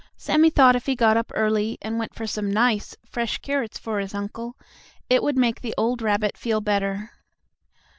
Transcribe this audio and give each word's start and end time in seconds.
Sammie 0.17 0.49
thought 0.49 0.75
if 0.75 0.87
he 0.87 0.95
got 0.95 1.15
up 1.15 1.31
early, 1.35 1.77
and 1.79 1.99
went 1.99 2.15
for 2.15 2.25
some 2.25 2.49
nice, 2.49 2.95
fresh 3.05 3.37
carrots 3.37 3.77
for 3.77 3.99
his 3.99 4.15
uncle, 4.15 4.57
it 5.11 5.21
would 5.21 5.37
make 5.37 5.61
the 5.61 5.75
old 5.77 6.01
rabbit 6.01 6.37
feel 6.39 6.59
better. 6.59 7.11